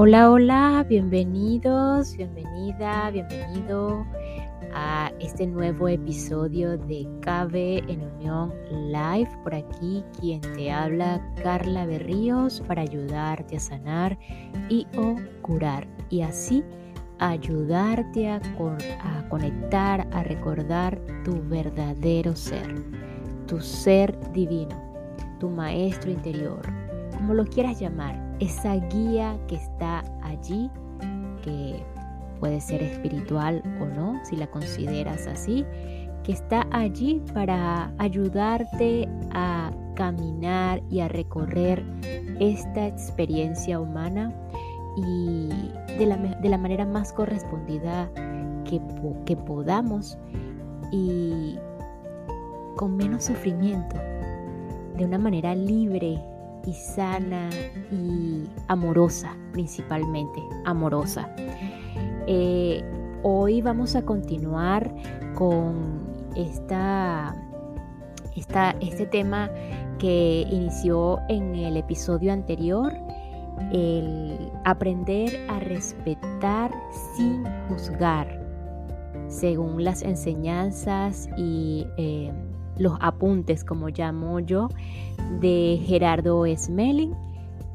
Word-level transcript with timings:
Hola, 0.00 0.30
hola, 0.30 0.86
bienvenidos, 0.88 2.16
bienvenida, 2.16 3.10
bienvenido 3.10 4.06
a 4.72 5.10
este 5.18 5.44
nuevo 5.44 5.88
episodio 5.88 6.78
de 6.78 7.04
Cabe 7.20 7.78
en 7.88 8.04
Unión 8.04 8.54
Live. 8.70 9.28
Por 9.42 9.56
aquí 9.56 10.04
quien 10.20 10.40
te 10.40 10.70
habla, 10.70 11.20
Carla 11.42 11.84
Berríos, 11.84 12.60
para 12.68 12.82
ayudarte 12.82 13.56
a 13.56 13.58
sanar 13.58 14.16
y 14.68 14.86
o 14.96 15.16
curar. 15.42 15.88
Y 16.10 16.22
así 16.22 16.62
ayudarte 17.18 18.28
a, 18.28 18.36
a 18.36 19.28
conectar, 19.28 20.06
a 20.12 20.22
recordar 20.22 21.00
tu 21.24 21.42
verdadero 21.48 22.36
ser, 22.36 22.72
tu 23.48 23.60
ser 23.60 24.16
divino, 24.30 24.80
tu 25.40 25.50
maestro 25.50 26.12
interior, 26.12 26.62
como 27.16 27.34
lo 27.34 27.44
quieras 27.44 27.80
llamar 27.80 28.27
esa 28.40 28.74
guía 28.74 29.38
que 29.48 29.56
está 29.56 30.04
allí, 30.22 30.70
que 31.42 31.82
puede 32.40 32.60
ser 32.60 32.82
espiritual 32.82 33.62
o 33.80 33.86
no, 33.86 34.20
si 34.24 34.36
la 34.36 34.46
consideras 34.46 35.26
así, 35.26 35.64
que 36.22 36.32
está 36.32 36.66
allí 36.70 37.22
para 37.34 37.92
ayudarte 37.98 39.08
a 39.32 39.70
caminar 39.94 40.82
y 40.90 41.00
a 41.00 41.08
recorrer 41.08 41.84
esta 42.38 42.86
experiencia 42.86 43.80
humana 43.80 44.32
y 44.96 45.48
de 45.98 46.06
la, 46.06 46.16
de 46.16 46.48
la 46.48 46.58
manera 46.58 46.86
más 46.86 47.12
correspondida 47.12 48.10
que, 48.64 48.80
que 49.24 49.36
podamos 49.36 50.18
y 50.92 51.58
con 52.76 52.96
menos 52.96 53.24
sufrimiento, 53.24 53.96
de 54.96 55.04
una 55.04 55.18
manera 55.18 55.54
libre, 55.54 56.22
y 56.66 56.72
sana 56.72 57.50
y 57.90 58.48
amorosa, 58.68 59.36
principalmente 59.52 60.40
amorosa. 60.64 61.28
Eh, 62.26 62.82
hoy 63.22 63.62
vamos 63.62 63.96
a 63.96 64.02
continuar 64.02 64.94
con 65.34 66.00
esta, 66.36 67.34
esta, 68.36 68.72
este 68.80 69.06
tema 69.06 69.50
que 69.98 70.46
inició 70.50 71.20
en 71.28 71.54
el 71.54 71.76
episodio 71.76 72.32
anterior, 72.32 72.92
el 73.72 74.50
aprender 74.64 75.46
a 75.48 75.58
respetar 75.58 76.70
sin 77.16 77.44
juzgar, 77.68 78.46
según 79.28 79.84
las 79.84 80.02
enseñanzas 80.02 81.28
y 81.36 81.86
eh, 81.96 82.32
los 82.78 82.94
apuntes, 83.00 83.64
como 83.64 83.88
llamo 83.88 84.40
yo, 84.40 84.68
de 85.40 85.80
Gerardo 85.84 86.44
Smelling, 86.56 87.14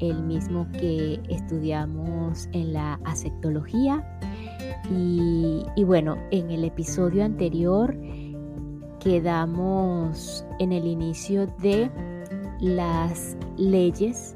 el 0.00 0.22
mismo 0.22 0.66
que 0.72 1.20
estudiamos 1.28 2.48
en 2.52 2.72
la 2.72 3.00
asectología. 3.04 4.18
Y, 4.90 5.62
y 5.76 5.84
bueno, 5.84 6.16
en 6.30 6.50
el 6.50 6.64
episodio 6.64 7.24
anterior 7.24 7.96
quedamos 9.00 10.44
en 10.58 10.72
el 10.72 10.86
inicio 10.86 11.46
de 11.60 11.90
las 12.60 13.36
leyes 13.56 14.34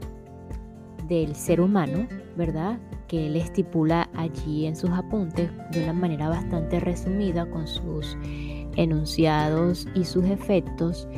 del 1.08 1.34
ser 1.34 1.60
humano, 1.60 2.06
¿verdad? 2.36 2.78
Que 3.08 3.26
él 3.26 3.36
estipula 3.36 4.08
allí 4.14 4.66
en 4.66 4.76
sus 4.76 4.90
apuntes 4.90 5.50
de 5.72 5.82
una 5.82 5.92
manera 5.92 6.28
bastante 6.28 6.78
resumida 6.78 7.48
con 7.50 7.66
sus 7.66 8.16
enunciados 8.76 9.86
y 9.94 10.04
sus 10.04 10.24
efectos. 10.24 11.08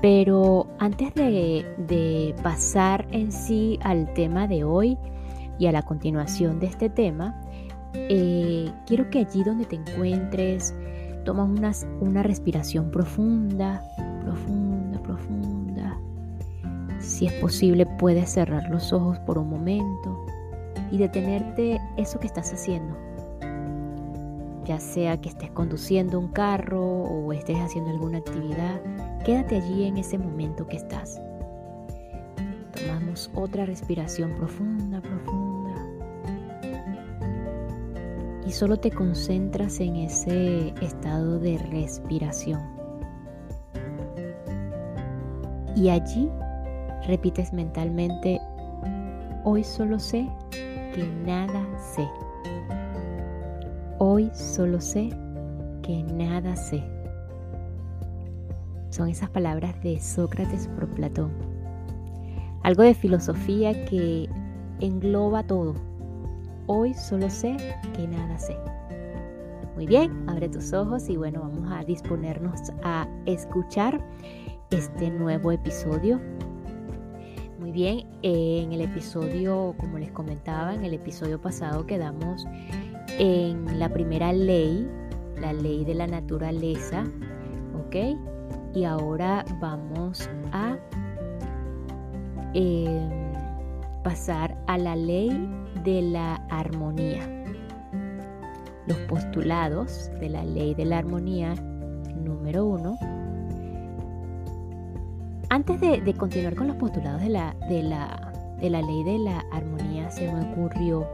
Pero 0.00 0.66
antes 0.78 1.14
de, 1.14 2.34
pasar 2.42 3.06
en 3.10 3.30
sí 3.32 3.78
al 3.82 4.12
tema 4.14 4.46
de 4.46 4.64
hoy 4.64 4.96
y 5.58 5.66
a 5.66 5.72
la 5.72 5.82
continuación 5.82 6.58
de 6.58 6.66
este 6.66 6.88
tema, 6.88 7.38
eh, 7.94 8.70
quiero 8.86 9.10
que 9.10 9.18
allí 9.18 9.42
donde 9.42 9.66
te 9.66 9.76
encuentres 9.76 10.74
tomas 11.24 11.48
una, 11.48 11.72
una 12.00 12.22
respiración 12.22 12.90
profunda, 12.90 13.82
profunda, 14.24 15.02
profunda. 15.02 15.98
Si 16.98 17.26
es 17.26 17.32
posible, 17.34 17.86
puedes 17.98 18.30
cerrar 18.30 18.68
los 18.70 18.92
ojos 18.92 19.18
por 19.20 19.38
un 19.38 19.50
momento 19.50 20.19
y 20.90 20.98
detenerte 20.98 21.80
eso 21.96 22.18
que 22.18 22.26
estás 22.26 22.52
haciendo 22.52 23.10
ya 24.70 24.78
sea 24.78 25.20
que 25.20 25.30
estés 25.30 25.50
conduciendo 25.50 26.16
un 26.16 26.28
carro 26.28 26.80
o 26.80 27.32
estés 27.32 27.58
haciendo 27.58 27.90
alguna 27.90 28.18
actividad, 28.18 28.80
quédate 29.24 29.56
allí 29.56 29.84
en 29.84 29.96
ese 29.96 30.16
momento 30.16 30.64
que 30.68 30.76
estás. 30.76 31.20
Tomamos 32.76 33.32
otra 33.34 33.66
respiración 33.66 34.32
profunda, 34.36 35.00
profunda. 35.00 35.74
Y 38.46 38.52
solo 38.52 38.76
te 38.76 38.92
concentras 38.92 39.80
en 39.80 39.96
ese 39.96 40.72
estado 40.80 41.40
de 41.40 41.58
respiración. 41.58 42.60
Y 45.74 45.88
allí 45.88 46.28
repites 47.08 47.52
mentalmente, 47.52 48.40
hoy 49.42 49.64
solo 49.64 49.98
sé 49.98 50.28
que 50.92 51.06
nada 51.24 51.64
sé. 51.78 52.08
Hoy 53.98 54.30
solo 54.34 54.80
sé 54.80 55.10
que 55.82 56.02
nada 56.02 56.56
sé. 56.56 56.82
Son 58.90 59.08
esas 59.08 59.30
palabras 59.30 59.80
de 59.82 60.00
Sócrates 60.00 60.68
por 60.68 60.88
Platón. 60.88 61.30
Algo 62.62 62.82
de 62.82 62.94
filosofía 62.94 63.84
que 63.84 64.28
engloba 64.80 65.42
todo. 65.44 65.74
Hoy 66.66 66.94
solo 66.94 67.30
sé 67.30 67.56
que 67.94 68.08
nada 68.08 68.38
sé. 68.38 68.56
Muy 69.76 69.86
bien, 69.86 70.28
abre 70.28 70.48
tus 70.48 70.72
ojos 70.72 71.08
y 71.08 71.16
bueno, 71.16 71.40
vamos 71.40 71.72
a 71.72 71.84
disponernos 71.84 72.60
a 72.82 73.08
escuchar 73.26 74.04
este 74.70 75.10
nuevo 75.10 75.52
episodio. 75.52 76.20
Bien, 77.72 78.04
en 78.22 78.72
el 78.72 78.80
episodio, 78.80 79.76
como 79.78 79.96
les 79.96 80.10
comentaba, 80.10 80.74
en 80.74 80.84
el 80.84 80.92
episodio 80.92 81.40
pasado 81.40 81.86
quedamos 81.86 82.44
en 83.18 83.78
la 83.78 83.88
primera 83.88 84.32
ley, 84.32 84.88
la 85.40 85.52
ley 85.52 85.84
de 85.84 85.94
la 85.94 86.08
naturaleza, 86.08 87.04
¿ok? 87.78 88.18
Y 88.74 88.84
ahora 88.84 89.44
vamos 89.60 90.28
a 90.50 90.76
em, 92.54 93.08
pasar 94.02 94.56
a 94.66 94.76
la 94.76 94.96
ley 94.96 95.30
de 95.84 96.02
la 96.02 96.34
armonía. 96.50 97.22
Los 98.88 98.98
postulados 99.08 100.10
de 100.18 100.28
la 100.28 100.42
ley 100.42 100.74
de 100.74 100.86
la 100.86 100.98
armonía 100.98 101.54
número 102.16 102.64
uno. 102.64 102.98
Antes 105.52 105.80
de, 105.80 106.14
continuar 106.14 106.54
con 106.54 106.68
los 106.68 106.76
postulados 106.76 107.20
de 107.20 107.28
la, 107.28 107.56
de, 107.68 107.82
la, 107.82 108.32
de 108.60 108.70
la 108.70 108.82
ley 108.82 109.02
de 109.02 109.18
la 109.18 109.40
armonía, 109.50 110.08
se 110.08 110.32
me 110.32 110.42
ocurrió 110.52 111.08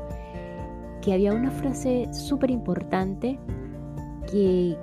que 1.00 1.14
había 1.14 1.32
una 1.32 1.50
frase 1.50 2.06
súper 2.12 2.50
importante 2.50 3.38
que, 4.30 4.76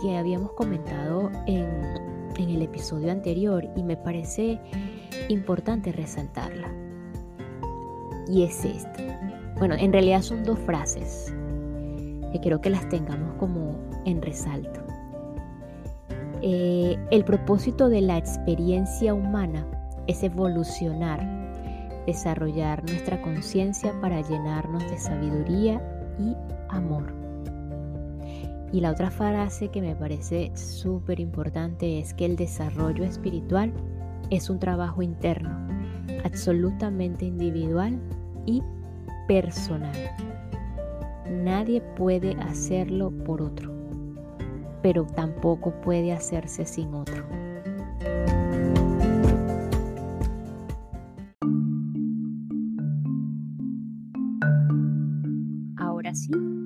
que, 0.00 0.16
habíamos 0.16 0.50
comentado 0.54 1.30
en, 1.46 1.64
en 2.36 2.48
el 2.48 2.62
episodio 2.62 3.12
anterior 3.12 3.64
y 3.76 3.84
me 3.84 3.96
parece 3.96 4.58
importante 5.28 5.92
resaltarla. 5.92 6.68
Y 8.28 8.42
es 8.42 8.64
esta. 8.64 9.54
Bueno, 9.60 9.76
en 9.78 9.92
realidad 9.92 10.22
son 10.22 10.42
dos 10.42 10.58
frases 10.58 11.32
que 12.32 12.40
quiero 12.40 12.60
que 12.60 12.70
las 12.70 12.88
tengamos 12.88 13.36
como 13.36 13.78
en 14.06 14.20
resalto. 14.20 14.81
Eh, 16.42 16.98
el 17.10 17.24
propósito 17.24 17.88
de 17.88 18.00
la 18.00 18.18
experiencia 18.18 19.14
humana 19.14 19.66
es 20.06 20.22
evolucionar 20.22 21.42
desarrollar 22.06 22.82
nuestra 22.84 23.20
conciencia 23.22 23.92
para 24.00 24.20
llenarnos 24.20 24.82
de 24.90 24.98
sabiduría 24.98 25.80
y 26.18 26.34
amor. 26.68 27.12
Y 28.72 28.80
la 28.80 28.90
otra 28.90 29.10
frase 29.10 29.68
que 29.68 29.82
me 29.82 29.94
parece 29.94 30.50
súper 30.54 31.20
importante 31.20 31.98
es 31.98 32.14
que 32.14 32.24
el 32.24 32.36
desarrollo 32.36 33.04
espiritual 33.04 33.72
es 34.30 34.48
un 34.48 34.58
trabajo 34.58 35.02
interno, 35.02 35.50
absolutamente 36.24 37.26
individual 37.26 38.00
y 38.46 38.62
personal. 39.28 39.92
Nadie 41.30 41.82
puede 41.96 42.34
hacerlo 42.40 43.10
por 43.10 43.42
otro, 43.42 43.71
pero 44.82 45.06
tampoco 45.06 45.72
puede 45.80 46.12
hacerse 46.12 46.64
sin 46.64 46.94
otro. 46.94 47.24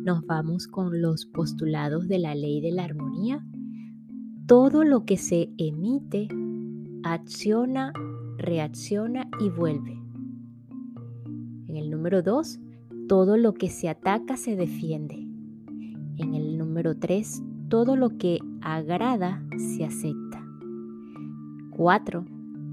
nos 0.04 0.24
vamos 0.26 0.66
con 0.66 1.00
los 1.00 1.26
postulados 1.26 2.08
de 2.08 2.18
la 2.18 2.34
ley 2.34 2.60
de 2.60 2.72
la 2.72 2.84
armonía. 2.84 3.44
Todo 4.46 4.84
lo 4.84 5.04
que 5.04 5.16
se 5.16 5.50
emite 5.58 6.28
acciona, 7.02 7.92
reacciona 8.38 9.28
y 9.40 9.50
vuelve. 9.50 10.00
En 11.68 11.76
el 11.76 11.90
número 11.90 12.22
2, 12.22 12.60
todo 13.08 13.36
lo 13.36 13.54
que 13.54 13.68
se 13.68 13.88
ataca 13.88 14.36
se 14.36 14.56
defiende. 14.56 15.26
En 16.18 16.34
el 16.34 16.56
número 16.58 16.96
3, 16.96 17.42
todo 17.68 17.96
lo 17.96 18.10
que 18.16 18.38
agrada 18.60 19.42
se 19.56 19.84
acepta. 19.84 20.44
4. 21.70 22.24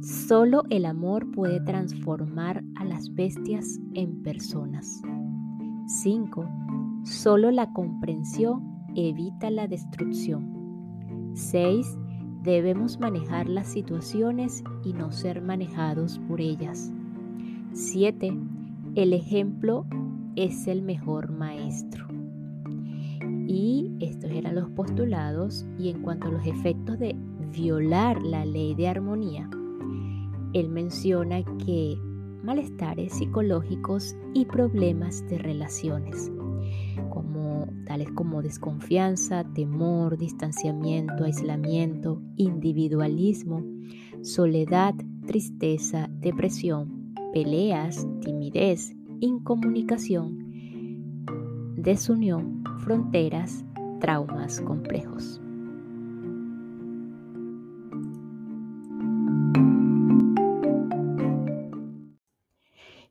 Solo 0.02 0.64
el 0.70 0.86
amor 0.86 1.32
puede 1.32 1.60
transformar 1.62 2.64
a 2.76 2.86
las 2.86 3.14
bestias 3.14 3.80
en 3.94 4.22
personas. 4.22 5.02
5. 5.88 6.48
Solo 7.04 7.52
la 7.52 7.72
comprensión 7.74 8.62
evita 8.96 9.50
la 9.50 9.68
destrucción. 9.68 11.32
6. 11.34 11.98
Debemos 12.44 13.00
manejar 13.00 13.50
las 13.50 13.68
situaciones 13.68 14.64
y 14.84 14.94
no 14.94 15.12
ser 15.12 15.42
manejados 15.42 16.20
por 16.28 16.40
ellas. 16.40 16.92
7. 17.72 18.38
El 18.96 19.14
ejemplo 19.14 19.86
es 20.36 20.68
el 20.68 20.82
mejor 20.82 21.32
maestro. 21.32 22.13
Y 23.48 23.92
estos 24.00 24.32
eran 24.32 24.56
los 24.56 24.70
postulados 24.72 25.66
y 25.78 25.90
en 25.90 26.02
cuanto 26.02 26.28
a 26.28 26.32
los 26.32 26.46
efectos 26.46 27.00
de 27.00 27.16
violar 27.52 28.22
la 28.22 28.46
ley 28.46 28.74
de 28.76 28.88
armonía, 28.88 29.50
él 30.54 30.70
menciona 30.70 31.44
que 31.66 31.98
malestares 32.44 33.14
psicológicos 33.14 34.16
y 34.34 34.46
problemas 34.46 35.26
de 35.28 35.38
relaciones, 35.38 36.32
como, 37.10 37.68
tales 37.86 38.12
como 38.12 38.42
desconfianza, 38.42 39.44
temor, 39.54 40.18
distanciamiento, 40.18 41.24
aislamiento, 41.24 42.22
individualismo, 42.36 43.64
soledad, 44.22 44.94
tristeza, 45.26 46.10
depresión, 46.20 47.14
peleas, 47.32 48.08
timidez, 48.22 48.94
incomunicación, 49.20 50.43
desunión, 51.84 52.64
fronteras, 52.80 53.66
traumas 54.00 54.62
complejos. 54.62 55.42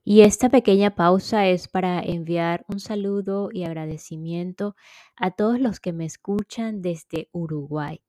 Y 0.05 0.23
esta 0.23 0.49
pequeña 0.49 0.95
pausa 0.95 1.47
es 1.47 1.69
para 1.69 2.01
enviar 2.01 2.65
un 2.67 2.81
saludo 2.81 3.51
y 3.53 3.65
agradecimiento 3.65 4.75
a 5.17 5.31
todos 5.31 5.61
los 5.61 5.79
que 5.79 5.93
me 5.93 6.07
escuchan 6.07 6.83
desde 6.83 7.29
Uruguay, 7.33 8.01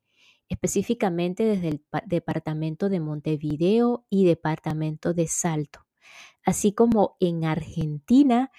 específicamente 0.49 1.43
desde 1.43 1.67
el 1.69 1.85
departamento 2.05 2.89
de 2.89 2.99
Montevideo 2.99 4.05
y 4.09 4.25
departamento 4.25 5.13
de 5.13 5.27
Salto, 5.27 5.85
así 6.45 6.73
como 6.73 7.15
en 7.19 7.45
Argentina 7.45 8.49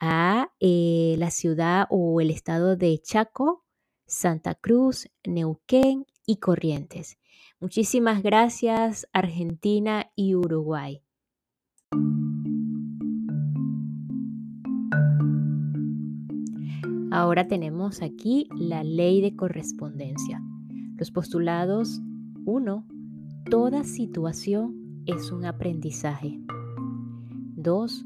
a 0.00 0.50
eh, 0.60 1.16
la 1.18 1.30
ciudad 1.30 1.86
o 1.90 2.20
el 2.20 2.30
estado 2.30 2.76
de 2.76 2.98
Chaco, 2.98 3.64
Santa 4.06 4.54
Cruz, 4.54 5.08
Neuquén 5.24 6.06
y 6.26 6.36
Corrientes. 6.36 7.18
Muchísimas 7.60 8.22
gracias 8.22 9.08
Argentina 9.12 10.10
y 10.14 10.34
Uruguay. 10.34 11.02
Ahora 17.10 17.48
tenemos 17.48 18.02
aquí 18.02 18.46
la 18.54 18.84
ley 18.84 19.22
de 19.22 19.34
correspondencia. 19.34 20.42
Los 20.96 21.10
postulados 21.10 22.02
1. 22.44 22.86
Toda 23.50 23.84
situación 23.84 25.02
es 25.06 25.30
un 25.30 25.46
aprendizaje. 25.46 26.38
2. 27.56 28.04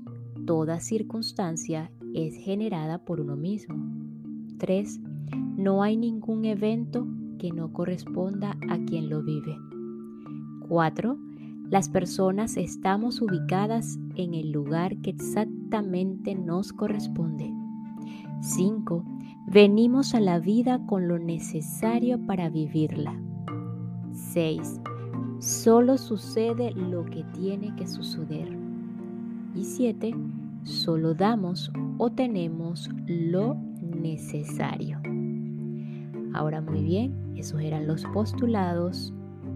Toda 0.51 0.81
circunstancia 0.81 1.93
es 2.13 2.35
generada 2.35 2.99
por 2.99 3.21
uno 3.21 3.37
mismo. 3.37 3.77
3. 4.59 5.01
No 5.57 5.85
hay 5.85 5.97
ningún 5.97 6.45
evento 6.45 7.07
que 7.39 7.53
no 7.53 7.73
corresponda 7.73 8.57
a 8.69 8.77
quien 8.79 9.09
lo 9.09 9.23
vive. 9.23 9.57
4. 10.69 11.17
Las 11.69 11.89
personas 11.89 12.57
estamos 12.57 13.23
ubicadas 13.23 13.97
en 14.17 14.35
el 14.35 14.51
lugar 14.51 15.01
que 15.03 15.11
exactamente 15.11 16.35
nos 16.35 16.73
corresponde. 16.73 17.55
5. 18.41 19.05
Venimos 19.47 20.17
a 20.17 20.21
la 20.21 20.41
vida 20.41 20.85
con 20.85 21.07
lo 21.07 21.21
necesario 21.21 22.27
para 22.27 22.51
vivirla. 22.51 23.15
6. 24.33 24.81
Solo 25.39 25.97
sucede 25.97 26.73
lo 26.73 27.05
que 27.05 27.23
tiene 27.35 27.73
que 27.77 27.87
suceder. 27.87 28.49
Y 29.55 29.63
7. 29.63 30.13
Solo 30.63 31.15
damos 31.15 31.71
o 31.99 32.11
tenemos 32.11 32.89
lo 33.07 33.57
necesario. 33.81 35.01
Ahora 36.33 36.61
muy 36.61 36.83
bien, 36.83 37.35
esos 37.37 37.61
eran 37.61 37.87
los 37.87 38.05
postulados 38.07 39.13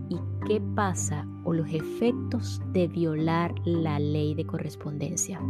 y 0.08 0.16
qué 0.46 0.60
pasa 0.74 1.26
o 1.44 1.52
los 1.52 1.68
efectos 1.72 2.60
de 2.72 2.88
violar 2.88 3.54
la 3.64 3.98
ley 3.98 4.34
de 4.34 4.44
correspondencia 4.44 5.40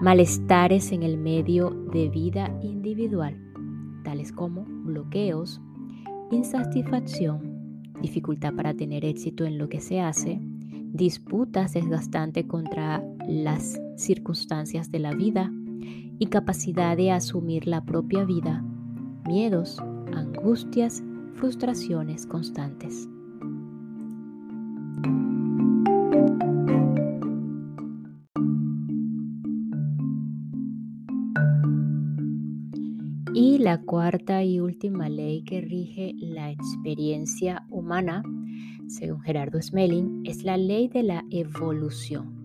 malestares 0.00 0.92
en 0.92 1.02
el 1.02 1.16
medio 1.16 1.70
de 1.70 2.08
vida 2.08 2.58
individual, 2.62 3.36
tales 4.04 4.30
como 4.32 4.64
bloqueos, 4.64 5.60
insatisfacción, 6.30 7.82
dificultad 8.02 8.54
para 8.54 8.74
tener 8.74 9.04
éxito 9.04 9.44
en 9.44 9.58
lo 9.58 9.68
que 9.68 9.80
se 9.80 10.00
hace, 10.00 10.40
disputas 10.96 11.74
desgastantes 11.74 12.46
contra 12.46 13.02
las 13.28 13.80
circunstancias 13.96 14.90
de 14.90 14.98
la 14.98 15.14
vida, 15.14 15.50
incapacidad 16.18 16.96
de 16.96 17.12
asumir 17.12 17.66
la 17.66 17.84
propia 17.84 18.24
vida, 18.24 18.64
miedos, 19.26 19.78
angustias, 20.14 21.02
frustraciones 21.34 22.26
constantes. 22.26 23.08
Y 33.34 33.58
la 33.58 33.82
cuarta 33.82 34.42
y 34.44 34.60
última 34.60 35.10
ley 35.10 35.42
que 35.42 35.60
rige 35.60 36.14
la 36.16 36.50
experiencia 36.50 37.66
humana, 37.68 38.22
según 38.88 39.20
Gerardo 39.20 39.60
Smelling, 39.60 40.22
es 40.24 40.44
la 40.44 40.56
ley 40.56 40.88
de 40.88 41.02
la 41.02 41.24
evolución. 41.30 42.36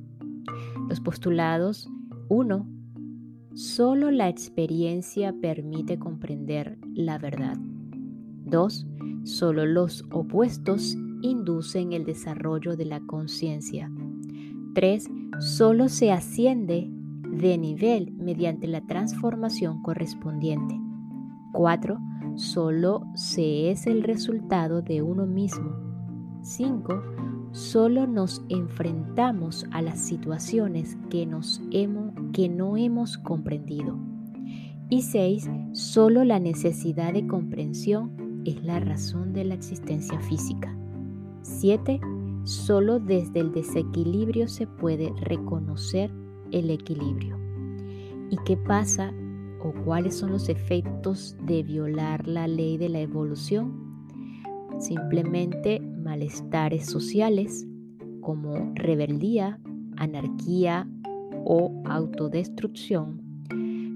Los 0.90 1.00
postulados 1.00 1.89
1. 2.30 2.68
Solo 3.54 4.12
la 4.12 4.30
experiencia 4.30 5.34
permite 5.34 6.00
comprender 6.00 6.77
la 6.94 7.18
verdad. 7.18 7.58
2. 8.46 8.88
Solo 9.24 9.65
los 9.65 10.06
opuestos 10.12 10.98
inducen 11.22 11.94
el 11.94 12.06
desarrollo 12.06 12.75
de 12.75 12.86
la 12.86 13.01
conciencia. 13.01 13.92
3. 14.74 15.10
Solo 15.39 15.89
se 15.89 16.12
asciende 16.12 16.89
de 16.89 17.58
nivel 17.58 18.13
mediante 18.13 18.68
la 18.68 18.82
transformación 18.88 19.82
correspondiente. 19.82 20.80
4. 21.54 21.98
Solo 22.36 23.04
se 23.15 23.72
es 23.72 23.88
el 23.88 24.04
resultado 24.04 24.82
de 24.82 25.01
uno 25.01 25.25
mismo. 25.25 25.90
5. 26.41 27.03
Solo 27.51 28.07
nos 28.07 28.43
enfrentamos 28.50 29.65
a 29.71 29.81
las 29.81 30.00
situaciones 30.00 30.98
que, 31.10 31.25
nos 31.25 31.62
hemos, 31.71 32.13
que 32.33 32.50
no 32.50 32.77
hemos 32.77 33.17
comprendido. 33.17 33.98
Y 34.89 35.03
6. 35.03 35.50
Solo 35.74 36.24
la 36.24 36.39
necesidad 36.39 37.13
de 37.13 37.27
comprensión 37.27 38.41
es 38.45 38.63
la 38.63 38.79
razón 38.79 39.33
de 39.33 39.45
la 39.45 39.53
existencia 39.53 40.19
física. 40.19 40.75
7. 41.43 42.00
Solo 42.43 43.00
desde 43.00 43.39
el 43.39 43.51
desequilibrio 43.51 44.48
se 44.48 44.65
puede 44.65 45.13
reconocer 45.21 46.12
el 46.51 46.71
equilibrio. 46.71 47.38
¿Y 48.29 48.38
qué 48.45 48.57
pasa 48.57 49.13
o 49.63 49.74
cuáles 49.86 50.17
son 50.17 50.31
los 50.31 50.50
efectos 50.50 51.36
de 51.45 51.62
violar 51.62 52.27
la 52.27 52.48
ley 52.48 52.77
de 52.77 52.89
la 52.89 53.00
evolución? 53.00 53.91
Simplemente 54.79 55.81
malestares 56.01 56.86
sociales 56.86 57.65
como 58.22 58.72
rebeldía, 58.75 59.60
anarquía 59.98 60.88
o 61.46 61.81
autodestrucción, 61.86 63.22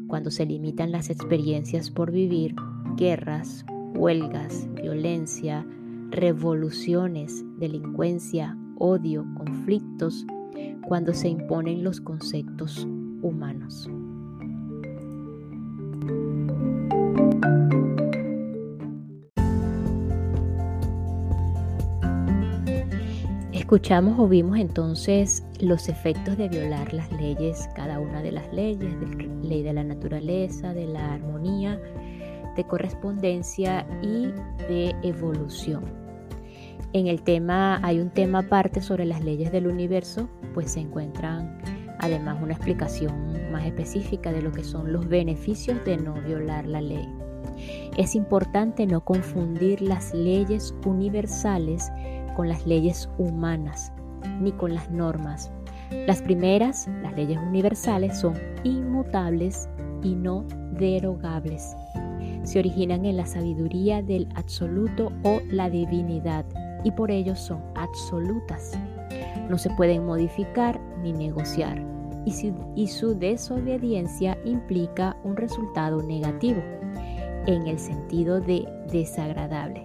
cuando 0.07 0.31
se 0.31 0.45
limitan 0.45 0.91
las 0.91 1.09
experiencias 1.09 1.91
por 1.91 2.11
vivir, 2.11 2.55
guerras, 2.95 3.65
huelgas, 3.95 4.67
violencia, 4.75 5.65
revoluciones, 6.11 7.43
delincuencia, 7.59 8.57
odio, 8.77 9.25
conflictos, 9.35 10.25
cuando 10.87 11.13
se 11.13 11.29
imponen 11.29 11.83
los 11.83 11.99
conceptos 12.01 12.87
humanos. 13.21 13.89
Escuchamos 23.65 24.19
o 24.19 24.27
vimos 24.27 24.59
entonces 24.59 25.43
los 25.59 25.89
efectos 25.89 26.37
de 26.37 26.49
violar 26.49 26.93
las 26.93 27.11
leyes, 27.13 27.67
cada 27.73 27.99
una 27.99 28.21
de 28.21 28.31
las 28.31 28.53
leyes, 28.53 28.93
de 28.99 29.27
ley 29.41 29.63
de 29.63 29.73
la 29.73 29.83
naturaleza, 29.83 30.71
de 30.71 30.85
la 30.85 31.13
armonía, 31.13 31.81
de 32.55 32.63
correspondencia 32.63 33.87
y 34.03 34.27
de 34.67 34.95
evolución. 35.01 35.83
En 36.93 37.07
el 37.07 37.23
tema 37.23 37.79
hay 37.81 37.99
un 37.99 38.11
tema 38.11 38.41
aparte 38.41 38.81
sobre 38.81 39.03
las 39.03 39.23
leyes 39.23 39.51
del 39.51 39.65
universo, 39.65 40.29
pues 40.53 40.73
se 40.73 40.81
encuentran 40.81 41.57
además 41.97 42.37
una 42.43 42.53
explicación 42.53 43.51
más 43.51 43.65
específica 43.65 44.31
de 44.31 44.43
lo 44.43 44.51
que 44.51 44.63
son 44.63 44.93
los 44.93 45.07
beneficios 45.07 45.83
de 45.85 45.97
no 45.97 46.13
violar 46.21 46.67
la 46.67 46.81
ley. 46.81 47.09
Es 47.97 48.13
importante 48.13 48.85
no 48.85 49.03
confundir 49.03 49.81
las 49.81 50.13
leyes 50.13 50.75
universales 50.85 51.91
con 52.35 52.49
las 52.49 52.65
leyes 52.65 53.09
humanas 53.17 53.91
ni 54.39 54.51
con 54.51 54.73
las 54.73 54.89
normas. 54.91 55.51
Las 56.07 56.21
primeras, 56.21 56.87
las 57.01 57.13
leyes 57.15 57.37
universales, 57.37 58.19
son 58.19 58.33
inmutables 58.63 59.69
y 60.03 60.15
no 60.15 60.45
derogables. 60.73 61.75
Se 62.43 62.59
originan 62.59 63.05
en 63.05 63.17
la 63.17 63.25
sabiduría 63.25 64.01
del 64.01 64.27
absoluto 64.35 65.11
o 65.23 65.41
la 65.49 65.69
divinidad 65.69 66.45
y 66.83 66.91
por 66.91 67.11
ello 67.11 67.35
son 67.35 67.61
absolutas. 67.75 68.77
No 69.49 69.57
se 69.57 69.69
pueden 69.71 70.05
modificar 70.05 70.79
ni 71.01 71.13
negociar 71.13 71.83
y 72.75 72.87
su, 72.87 73.17
desobediencia 73.19 74.37
implica 74.45 75.15
un 75.23 75.37
resultado 75.37 76.01
negativo 76.01 76.61
en 77.45 77.67
el 77.67 77.77
sentido 77.77 78.41
de 78.41 78.67
desagradable 78.91 79.83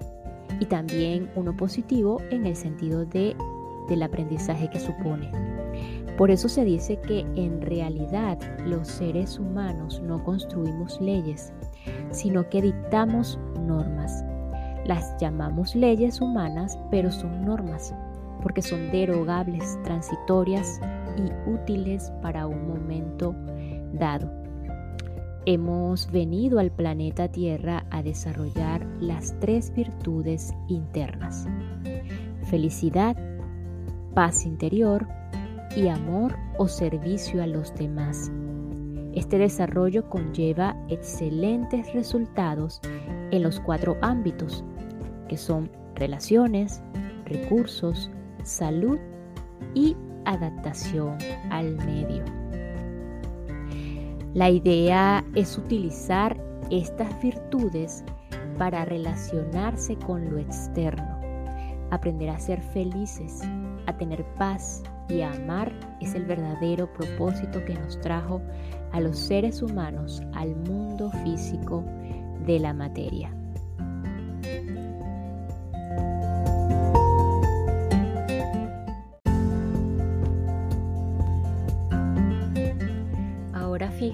y 0.59 0.67
también 0.67 1.31
uno 1.37 1.57
positivo 1.57 2.21
en 2.31 2.47
el 2.47 2.57
sentido 2.57 3.05
de, 3.05 3.37
del 3.89 4.03
aprendizaje 4.03 4.69
que 4.71 4.81
supone. 4.81 5.31
Por 6.17 6.31
eso 6.31 6.49
se 6.49 6.65
dice 6.65 6.99
que 7.01 7.21
en 7.37 7.63
realidad 7.63 8.39
los 8.67 8.89
seres 8.89 9.39
humanos 9.39 10.03
no 10.05 10.23
construimos 10.23 11.01
leyes, 11.01 11.53
sino 12.11 12.49
que 12.51 12.61
dictamos 12.61 13.39
normas. 13.59 14.25
Las 14.85 15.17
llamamos 15.19 15.75
leyes 15.75 16.21
humanas, 16.21 16.79
pero 16.91 17.11
son 17.11 17.45
normas, 17.45 17.95
porque 18.43 18.61
son 18.61 18.91
derogables, 18.91 19.79
transitorias 19.85 20.81
y 21.17 21.51
útiles 21.51 22.13
para 22.23 22.47
un 22.47 22.69
momento 22.69 23.35
dado. 23.93 24.40
Hemos 25.47 26.13
venido 26.13 26.59
al 26.59 26.71
planeta 26.71 27.29
Tierra 27.29 27.87
a 27.91 28.03
desarrollar 28.03 28.87
las 29.01 29.35
tres 29.41 29.73
virtudes 29.75 30.53
internas. 30.69 31.47
Felicidad, 32.45 33.17
paz 34.15 34.45
interior 34.45 35.09
y 35.75 35.89
amor 35.89 36.37
o 36.59 36.69
servicio 36.69 37.43
a 37.43 37.47
los 37.47 37.75
demás. 37.75 38.31
Este 39.15 39.39
desarrollo 39.39 40.11
conlleva 40.11 40.77
excelentes 40.89 41.91
resultados 41.95 42.83
en 43.31 43.43
los 43.43 43.61
cuatro 43.61 43.97
ámbitos, 44.03 44.63
que 45.27 45.39
son 45.39 45.71
relaciones, 45.95 46.83
recursos, 47.25 48.11
salud 48.43 48.99
y 49.75 49.97
adaptación 50.27 51.17
al 51.49 51.77
medio. 51.77 52.40
La 54.35 54.49
idea 54.49 55.25
es 55.35 55.59
utilizar 55.59 56.41
estas 56.71 57.21
virtudes 57.21 58.05
para 58.59 58.85
relacionarse 58.85 59.97
con 59.97 60.31
lo 60.31 60.39
externo, 60.39 61.21
aprender 61.91 62.31
a 62.31 62.39
ser 62.39 62.63
felices, 62.63 63.41
a 63.87 63.97
tener 63.97 64.25
paz 64.37 64.85
y 65.09 65.23
a 65.23 65.33
amar 65.33 65.73
es 66.01 66.15
el 66.15 66.27
verdadero 66.27 66.93
propósito 66.93 67.65
que 67.65 67.75
nos 67.75 68.01
trajo 68.01 68.41
a 68.93 69.01
los 69.01 69.19
seres 69.19 69.63
humanos 69.63 70.23
al 70.35 70.55
mundo 70.55 71.11
físico 71.25 71.85
de 72.47 72.61
la 72.61 72.73
materia. 72.73 73.35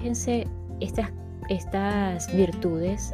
Fíjense 0.07 0.47
estas, 0.79 1.11
estas 1.49 2.33
virtudes 2.33 3.13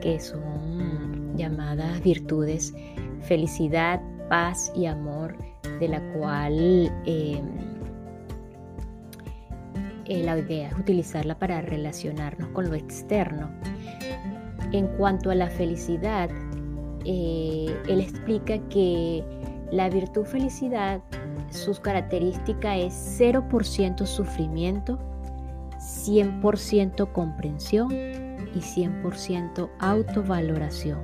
que 0.00 0.20
son 0.20 1.36
llamadas 1.36 2.00
virtudes 2.04 2.72
felicidad, 3.22 4.00
paz 4.28 4.70
y 4.76 4.86
amor, 4.86 5.36
de 5.80 5.88
la 5.88 6.00
cual 6.12 6.92
em, 7.04 7.48
eh, 10.04 10.22
la 10.22 10.38
idea 10.38 10.68
es 10.68 10.78
utilizarla 10.78 11.36
para 11.36 11.62
relacionarnos 11.62 12.48
con 12.50 12.68
lo 12.68 12.76
externo. 12.76 13.50
En 14.70 14.86
cuanto 14.98 15.32
a 15.32 15.34
la 15.34 15.50
felicidad, 15.50 16.30
eh, 17.04 17.76
él 17.88 18.00
explica 18.00 18.58
que 18.68 19.24
la 19.72 19.90
virtud 19.90 20.24
felicidad, 20.24 21.00
sus 21.50 21.80
características 21.80 22.78
es 22.78 23.20
0% 23.20 24.06
sufrimiento, 24.06 25.09
100% 25.90 27.12
comprensión 27.12 27.92
y 27.92 28.60
100% 28.60 29.70
autovaloración. 29.78 31.00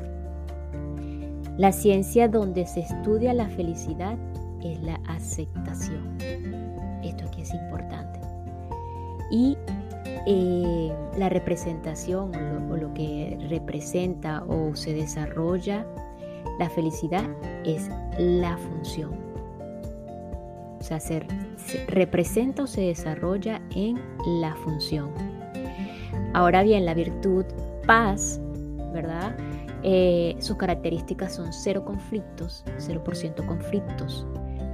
La 1.59 1.73
ciencia 1.73 2.29
donde 2.29 2.67
se 2.67 2.81
estudia 2.81 3.35
la 3.35 3.49
felicidad 3.49 4.17
es 4.63 4.81
la 4.83 5.01
aceptación. 5.09 6.17
Esto 7.03 7.25
aquí 7.27 7.43
es 7.43 7.53
importante. 7.55 8.21
Y 9.31 9.57
eh, 10.27 10.93
la 11.19 11.29
representación 11.29 12.33
o 12.71 12.77
lo 12.77 12.93
que 12.95 13.39
representa 13.49 14.45
o 14.45 14.75
se 14.77 14.93
desarrolla 14.95 15.87
la 16.59 16.71
felicidad 16.71 17.25
es 17.65 17.91
la 18.19 18.57
función 18.57 19.26
sea, 20.87 21.01
se, 21.01 21.27
representa 21.89 22.63
o 22.63 22.67
se 22.67 22.83
desarrolla 22.83 23.61
en 23.75 24.01
la 24.41 24.55
función. 24.57 25.11
Ahora 26.33 26.63
bien, 26.63 26.85
la 26.85 26.95
virtud 26.95 27.45
paz, 27.87 28.41
¿verdad? 28.93 29.37
Eh, 29.83 30.37
sus 30.39 30.57
características 30.57 31.35
son 31.35 31.53
cero 31.53 31.85
conflictos, 31.85 32.65
0% 32.79 33.47
conflictos. 33.47 34.27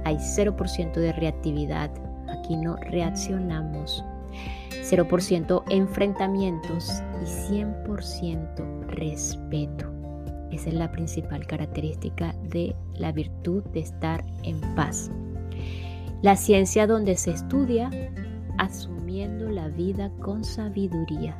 Hay 0.05 0.17
0% 0.17 0.93
de 0.93 1.13
reactividad. 1.13 1.91
Aquí 2.29 2.55
no 2.57 2.75
reaccionamos. 2.77 4.03
0% 4.81 5.63
enfrentamientos 5.69 6.91
y 7.21 7.53
100% 7.53 8.87
respeto. 8.87 9.91
Esa 10.51 10.69
es 10.69 10.75
la 10.75 10.91
principal 10.91 11.47
característica 11.47 12.35
de 12.43 12.75
la 12.95 13.11
virtud 13.11 13.63
de 13.65 13.79
estar 13.79 14.23
en 14.43 14.59
paz. 14.75 15.09
La 16.23 16.37
ciencia 16.37 16.87
donde 16.87 17.17
se 17.17 17.31
estudia 17.31 17.89
asumiendo 18.57 19.49
la 19.49 19.67
vida 19.67 20.09
con 20.21 20.45
sabiduría. 20.45 21.35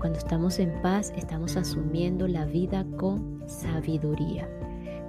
Cuando 0.00 0.18
estamos 0.18 0.58
en 0.58 0.70
paz, 0.82 1.14
estamos 1.16 1.56
asumiendo 1.56 2.28
la 2.28 2.44
vida 2.44 2.84
con 2.98 3.42
sabiduría. 3.46 4.46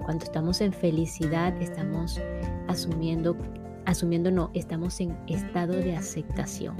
Cuando 0.06 0.24
estamos 0.24 0.62
en 0.62 0.72
felicidad, 0.72 1.54
estamos 1.62 2.22
asumiendo, 2.70 3.36
asumiendo 3.86 4.32
no, 4.32 4.52
estamos 4.54 5.02
en 5.02 5.18
estado 5.28 5.74
de 5.74 5.94
aceptación. 5.94 6.78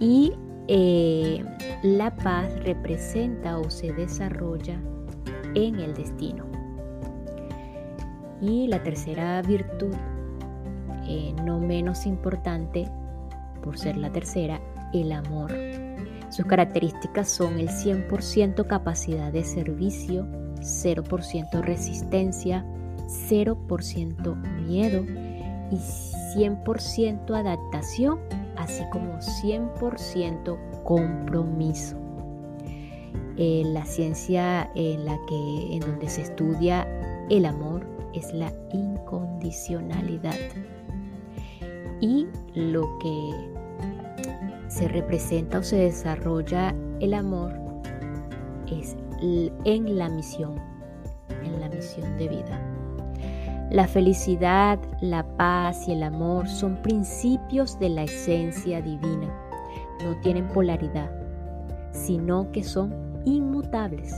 Y 0.00 0.32
eh, 0.68 1.44
la 1.82 2.16
paz 2.16 2.50
representa 2.64 3.58
o 3.58 3.68
se 3.68 3.92
desarrolla 3.92 4.80
en 5.54 5.80
el 5.80 5.92
destino. 5.92 6.46
Y 8.40 8.68
la 8.68 8.82
tercera 8.82 9.42
virtud 9.42 9.94
eh, 11.08 11.34
no 11.44 11.58
menos 11.58 12.06
importante, 12.06 12.88
por 13.62 13.78
ser 13.78 13.96
la 13.96 14.10
tercera, 14.10 14.60
el 14.92 15.12
amor. 15.12 15.52
Sus 16.30 16.46
características 16.46 17.28
son 17.28 17.58
el 17.58 17.68
100% 17.68 18.66
capacidad 18.66 19.32
de 19.32 19.44
servicio, 19.44 20.26
0% 20.60 21.60
resistencia, 21.62 22.64
0% 23.28 24.36
miedo 24.66 25.04
y 25.70 25.76
100% 26.36 27.34
adaptación, 27.34 28.18
así 28.56 28.82
como 28.90 29.18
100% 29.18 30.82
compromiso. 30.84 31.96
Eh, 33.38 33.62
la 33.66 33.84
ciencia 33.84 34.70
en 34.74 35.04
la 35.04 35.18
que 35.28 35.74
en 35.74 35.80
donde 35.80 36.08
se 36.08 36.22
estudia 36.22 36.86
el 37.28 37.44
amor 37.44 37.86
es 38.14 38.32
la 38.32 38.50
incondicionalidad 38.72 40.36
y 42.00 42.26
lo 42.54 42.98
que 42.98 43.30
se 44.68 44.88
representa 44.88 45.58
o 45.58 45.62
se 45.62 45.76
desarrolla 45.76 46.74
el 47.00 47.14
amor 47.14 47.52
es 48.70 48.96
en 49.20 49.96
la 49.96 50.08
misión, 50.08 50.56
en 51.42 51.60
la 51.60 51.68
misión 51.68 52.16
de 52.18 52.28
vida. 52.28 52.60
La 53.70 53.88
felicidad, 53.88 54.78
la 55.00 55.26
paz 55.36 55.88
y 55.88 55.92
el 55.92 56.02
amor 56.02 56.48
son 56.48 56.76
principios 56.82 57.78
de 57.78 57.88
la 57.88 58.04
esencia 58.04 58.80
divina. 58.80 59.28
No 60.04 60.16
tienen 60.20 60.46
polaridad, 60.48 61.10
sino 61.92 62.50
que 62.52 62.62
son 62.62 62.94
inmutables. 63.24 64.14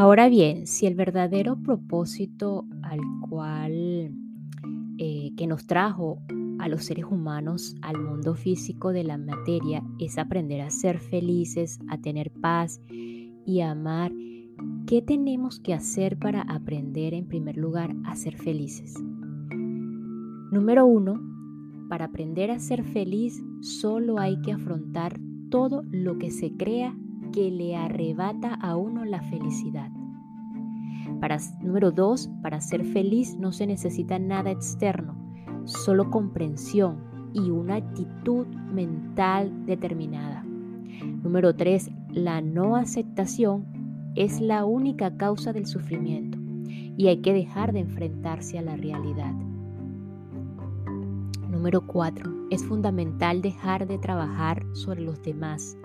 Ahora 0.00 0.28
bien, 0.28 0.68
si 0.68 0.86
el 0.86 0.94
verdadero 0.94 1.56
propósito 1.56 2.64
al 2.82 3.00
cual 3.28 4.14
eh, 4.96 5.32
que 5.36 5.46
nos 5.48 5.66
trajo 5.66 6.22
a 6.60 6.68
los 6.68 6.84
seres 6.84 7.06
humanos 7.06 7.74
al 7.82 8.00
mundo 8.00 8.36
físico 8.36 8.92
de 8.92 9.02
la 9.02 9.18
materia 9.18 9.82
es 9.98 10.16
aprender 10.16 10.60
a 10.60 10.70
ser 10.70 11.00
felices, 11.00 11.80
a 11.88 11.98
tener 11.98 12.30
paz 12.30 12.80
y 13.44 13.60
a 13.60 13.72
amar, 13.72 14.12
¿qué 14.86 15.02
tenemos 15.02 15.58
que 15.58 15.74
hacer 15.74 16.16
para 16.16 16.42
aprender 16.42 17.12
en 17.12 17.26
primer 17.26 17.56
lugar 17.56 17.92
a 18.04 18.14
ser 18.14 18.36
felices? 18.36 18.94
Número 20.52 20.86
uno, 20.86 21.20
para 21.88 22.04
aprender 22.04 22.52
a 22.52 22.60
ser 22.60 22.84
feliz 22.84 23.42
solo 23.62 24.20
hay 24.20 24.40
que 24.42 24.52
afrontar 24.52 25.18
todo 25.50 25.82
lo 25.90 26.18
que 26.18 26.30
se 26.30 26.56
crea 26.56 26.96
que 27.32 27.50
le 27.50 27.76
arrebata 27.76 28.54
a 28.54 28.76
uno 28.76 29.04
la 29.04 29.22
felicidad. 29.22 29.90
Para, 31.20 31.38
número 31.60 31.90
dos, 31.90 32.30
para 32.42 32.60
ser 32.60 32.84
feliz 32.84 33.36
no 33.38 33.52
se 33.52 33.66
necesita 33.66 34.18
nada 34.18 34.50
externo, 34.50 35.16
solo 35.64 36.10
comprensión 36.10 36.98
y 37.32 37.50
una 37.50 37.76
actitud 37.76 38.46
mental 38.46 39.66
determinada. 39.66 40.44
Número 41.22 41.54
tres, 41.54 41.90
la 42.10 42.40
no 42.40 42.76
aceptación 42.76 43.66
es 44.14 44.40
la 44.40 44.64
única 44.64 45.16
causa 45.16 45.52
del 45.52 45.66
sufrimiento 45.66 46.38
y 46.96 47.08
hay 47.08 47.18
que 47.18 47.32
dejar 47.32 47.72
de 47.72 47.80
enfrentarse 47.80 48.58
a 48.58 48.62
la 48.62 48.76
realidad. 48.76 49.32
Número 51.48 51.86
cuatro, 51.86 52.30
es 52.50 52.64
fundamental 52.64 53.42
dejar 53.42 53.86
de 53.86 53.98
trabajar 53.98 54.64
sobre 54.74 55.02
los 55.02 55.22
demás 55.22 55.76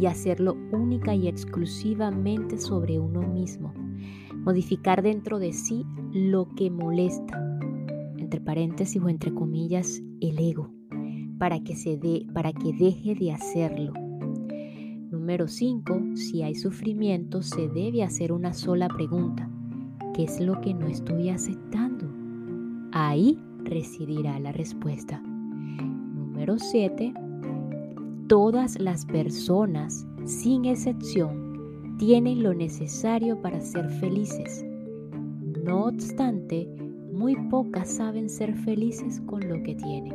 y 0.00 0.06
hacerlo 0.06 0.56
única 0.72 1.14
y 1.14 1.28
exclusivamente 1.28 2.56
sobre 2.58 2.98
uno 2.98 3.20
mismo. 3.20 3.74
Modificar 4.34 5.02
dentro 5.02 5.38
de 5.38 5.52
sí 5.52 5.84
lo 6.12 6.48
que 6.54 6.70
molesta, 6.70 7.58
entre 8.16 8.40
paréntesis 8.40 9.02
o 9.02 9.08
entre 9.10 9.34
comillas, 9.34 10.02
el 10.20 10.38
ego, 10.38 10.72
para 11.38 11.60
que, 11.60 11.76
se 11.76 11.98
dé, 11.98 12.26
para 12.32 12.52
que 12.52 12.72
deje 12.72 13.14
de 13.14 13.32
hacerlo. 13.32 13.92
Número 15.10 15.48
5. 15.48 16.16
Si 16.16 16.42
hay 16.42 16.54
sufrimiento, 16.54 17.42
se 17.42 17.68
debe 17.68 18.02
hacer 18.02 18.32
una 18.32 18.54
sola 18.54 18.88
pregunta. 18.88 19.50
¿Qué 20.14 20.24
es 20.24 20.40
lo 20.40 20.60
que 20.62 20.72
no 20.72 20.86
estoy 20.86 21.28
aceptando? 21.28 22.06
Ahí 22.92 23.38
residirá 23.64 24.40
la 24.40 24.52
respuesta. 24.52 25.20
Número 25.20 26.58
7 26.58 27.12
Todas 28.30 28.78
las 28.78 29.06
personas, 29.06 30.06
sin 30.24 30.64
excepción, 30.64 31.96
tienen 31.98 32.44
lo 32.44 32.54
necesario 32.54 33.42
para 33.42 33.60
ser 33.60 33.90
felices. 33.90 34.64
No 35.64 35.86
obstante, 35.86 36.68
muy 37.12 37.34
pocas 37.48 37.90
saben 37.90 38.28
ser 38.28 38.54
felices 38.54 39.20
con 39.26 39.48
lo 39.48 39.60
que 39.64 39.74
tienen. 39.74 40.14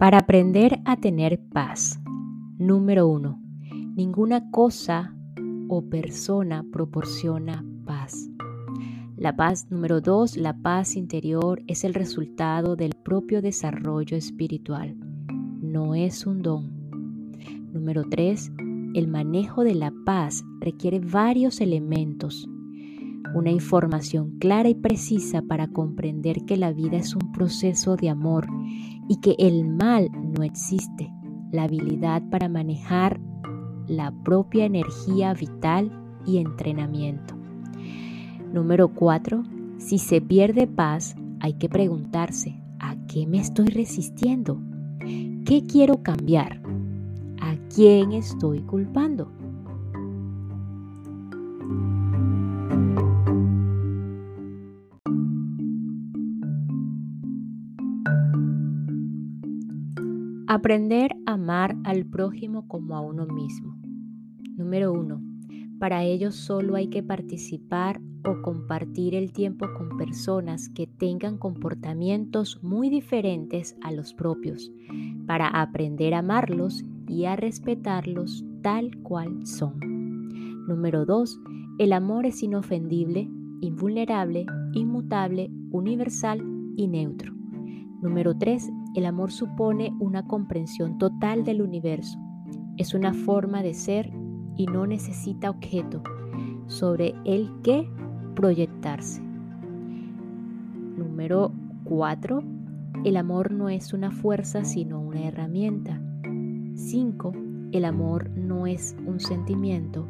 Para 0.00 0.18
aprender 0.18 0.80
a 0.84 0.96
tener 0.96 1.38
paz, 1.52 2.00
número 2.58 3.06
uno, 3.06 3.40
ninguna 3.94 4.50
cosa 4.50 5.14
o 5.68 5.82
persona 5.82 6.64
proporciona 6.72 7.64
paz. 7.84 8.28
La 9.16 9.34
paz 9.34 9.66
número 9.70 10.00
dos, 10.00 10.36
la 10.36 10.56
paz 10.56 10.96
interior 10.96 11.60
es 11.66 11.84
el 11.84 11.94
resultado 11.94 12.76
del 12.76 12.94
propio 12.94 13.42
desarrollo 13.42 14.16
espiritual, 14.16 14.96
no 15.60 15.94
es 15.94 16.26
un 16.26 16.42
don. 16.42 16.78
Número 17.72 18.04
tres, 18.08 18.52
el 18.94 19.08
manejo 19.08 19.64
de 19.64 19.74
la 19.74 19.92
paz 20.06 20.44
requiere 20.60 21.00
varios 21.00 21.60
elementos. 21.60 22.48
Una 23.34 23.50
información 23.50 24.38
clara 24.38 24.68
y 24.68 24.74
precisa 24.74 25.42
para 25.42 25.68
comprender 25.68 26.44
que 26.46 26.56
la 26.56 26.72
vida 26.72 26.96
es 26.96 27.14
un 27.14 27.32
proceso 27.32 27.96
de 27.96 28.08
amor 28.08 28.46
y 29.08 29.20
que 29.20 29.34
el 29.38 29.68
mal 29.68 30.08
no 30.12 30.42
existe. 30.42 31.12
La 31.52 31.64
habilidad 31.64 32.22
para 32.30 32.48
manejar 32.48 33.20
la 33.88 34.12
propia 34.22 34.66
energía 34.66 35.34
vital 35.34 35.90
y 36.26 36.38
entrenamiento. 36.38 37.34
Número 38.52 38.88
4. 38.88 39.42
Si 39.78 39.98
se 39.98 40.20
pierde 40.20 40.66
paz, 40.66 41.16
hay 41.40 41.54
que 41.54 41.68
preguntarse, 41.68 42.60
¿a 42.78 42.96
qué 43.06 43.26
me 43.26 43.38
estoy 43.38 43.66
resistiendo? 43.66 44.60
¿Qué 45.44 45.64
quiero 45.66 46.02
cambiar? 46.02 46.60
¿A 47.40 47.56
quién 47.74 48.12
estoy 48.12 48.60
culpando? 48.60 49.32
Aprender 60.46 61.12
a 61.26 61.34
amar 61.34 61.76
al 61.84 62.06
prójimo 62.06 62.66
como 62.66 62.96
a 62.96 63.00
uno 63.00 63.26
mismo. 63.26 63.77
Número 64.58 64.92
1. 64.92 65.22
Para 65.78 66.02
ello 66.02 66.32
solo 66.32 66.74
hay 66.74 66.88
que 66.88 67.04
participar 67.04 68.00
o 68.24 68.42
compartir 68.42 69.14
el 69.14 69.32
tiempo 69.32 69.68
con 69.78 69.96
personas 69.96 70.68
que 70.68 70.88
tengan 70.88 71.38
comportamientos 71.38 72.60
muy 72.60 72.90
diferentes 72.90 73.76
a 73.82 73.92
los 73.92 74.14
propios, 74.14 74.72
para 75.28 75.46
aprender 75.46 76.12
a 76.12 76.18
amarlos 76.18 76.84
y 77.06 77.26
a 77.26 77.36
respetarlos 77.36 78.44
tal 78.60 78.90
cual 79.04 79.46
son. 79.46 79.78
Número 80.66 81.06
2. 81.06 81.40
El 81.78 81.92
amor 81.92 82.26
es 82.26 82.42
inofendible, 82.42 83.30
invulnerable, 83.60 84.44
inmutable, 84.72 85.52
universal 85.70 86.42
y 86.76 86.88
neutro. 86.88 87.32
Número 88.02 88.36
3. 88.36 88.68
El 88.96 89.06
amor 89.06 89.30
supone 89.30 89.94
una 90.00 90.26
comprensión 90.26 90.98
total 90.98 91.44
del 91.44 91.62
universo. 91.62 92.18
Es 92.76 92.92
una 92.92 93.14
forma 93.14 93.62
de 93.62 93.74
ser 93.74 94.17
y 94.58 94.66
no 94.66 94.86
necesita 94.86 95.48
objeto 95.48 96.02
sobre 96.66 97.14
el 97.24 97.50
que 97.62 97.88
proyectarse. 98.34 99.22
Número 100.98 101.52
4. 101.84 102.42
El 103.04 103.16
amor 103.16 103.52
no 103.52 103.70
es 103.70 103.94
una 103.94 104.10
fuerza 104.10 104.64
sino 104.64 105.00
una 105.00 105.26
herramienta. 105.26 106.02
5. 106.74 107.32
El 107.72 107.84
amor 107.84 108.28
no 108.30 108.66
es 108.66 108.94
un 109.06 109.20
sentimiento. 109.20 110.06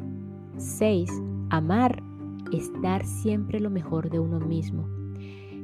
6. 0.57 1.09
Amar 1.49 2.03
es 2.51 2.69
dar 2.81 3.05
siempre 3.05 3.59
lo 3.59 3.69
mejor 3.69 4.09
de 4.09 4.19
uno 4.19 4.39
mismo. 4.39 4.87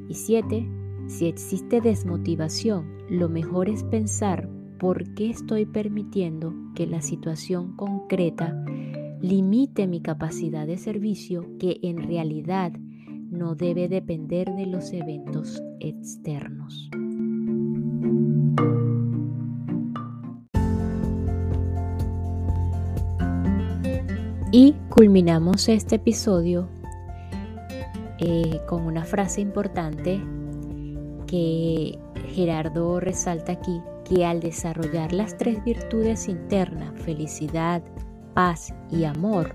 Y 0.07 0.13
7. 0.13 0.69
Si 1.07 1.27
existe 1.27 1.81
desmotivación, 1.81 2.85
lo 3.09 3.29
mejor 3.29 3.69
es 3.69 3.83
pensar 3.83 4.49
por 4.77 5.13
qué 5.13 5.29
estoy 5.29 5.65
permitiendo 5.65 6.53
que 6.75 6.87
la 6.87 7.01
situación 7.01 7.75
concreta 7.75 8.63
limite 9.21 9.87
mi 9.87 10.01
capacidad 10.01 10.67
de 10.67 10.77
servicio 10.77 11.57
que 11.59 11.79
en 11.81 12.03
realidad 12.03 12.71
no 13.29 13.55
debe 13.55 13.87
depender 13.87 14.53
de 14.55 14.65
los 14.65 14.93
eventos 14.93 15.61
externos. 15.79 16.89
Y 24.51 24.73
culminamos 24.89 25.67
este 25.67 25.95
episodio 25.95 26.69
eh, 28.19 28.61
con 28.67 28.83
una 28.83 29.03
frase 29.03 29.41
importante 29.41 30.21
que 31.27 31.99
Gerardo 32.29 33.01
resalta 33.01 33.51
aquí, 33.51 33.81
que 34.05 34.25
al 34.25 34.39
desarrollar 34.39 35.11
las 35.11 35.37
tres 35.37 35.63
virtudes 35.63 36.29
internas, 36.29 36.93
felicidad, 37.01 37.83
paz 38.33 38.73
y 38.89 39.03
amor, 39.03 39.53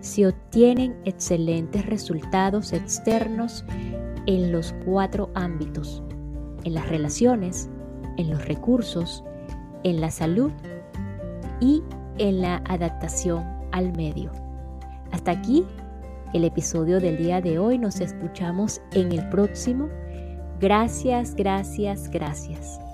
se 0.00 0.26
obtienen 0.26 0.96
excelentes 1.04 1.84
resultados 1.86 2.72
externos 2.72 3.64
en 4.26 4.52
los 4.52 4.74
cuatro 4.84 5.30
ámbitos, 5.34 6.02
en 6.64 6.74
las 6.74 6.88
relaciones, 6.88 7.68
en 8.16 8.30
los 8.30 8.46
recursos, 8.46 9.24
en 9.82 10.00
la 10.00 10.10
salud 10.10 10.52
y 11.60 11.82
en 12.18 12.40
la 12.40 12.62
adaptación 12.68 13.44
al 13.72 13.92
medio. 13.96 14.30
Hasta 15.12 15.32
aquí 15.32 15.64
el 16.32 16.44
episodio 16.44 17.00
del 17.00 17.16
día 17.16 17.40
de 17.40 17.58
hoy. 17.58 17.78
Nos 17.78 18.00
escuchamos 18.00 18.80
en 18.92 19.12
el 19.12 19.28
próximo. 19.28 19.88
Gracias, 20.60 21.34
gracias, 21.34 22.10
gracias. 22.10 22.85